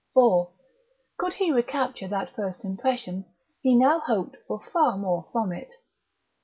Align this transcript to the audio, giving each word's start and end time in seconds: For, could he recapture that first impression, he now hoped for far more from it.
For, 0.15 0.51
could 1.19 1.35
he 1.35 1.51
recapture 1.51 2.07
that 2.07 2.35
first 2.35 2.65
impression, 2.65 3.25
he 3.61 3.75
now 3.75 3.99
hoped 3.99 4.35
for 4.47 4.59
far 4.73 4.97
more 4.97 5.27
from 5.31 5.51
it. 5.51 5.69